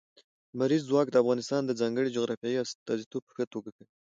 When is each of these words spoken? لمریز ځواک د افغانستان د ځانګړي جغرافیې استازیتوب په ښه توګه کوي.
لمریز 0.53 0.83
ځواک 0.89 1.07
د 1.11 1.15
افغانستان 1.23 1.61
د 1.65 1.71
ځانګړي 1.81 2.09
جغرافیې 2.15 2.61
استازیتوب 2.61 3.21
په 3.25 3.31
ښه 3.35 3.45
توګه 3.53 3.69
کوي. 3.77 3.91